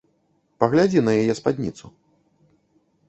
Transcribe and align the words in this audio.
Паглядзі 0.63 1.03
на 1.07 1.11
яе 1.25 1.33
спадніцу. 1.41 1.85